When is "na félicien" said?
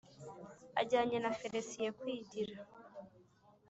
1.19-1.93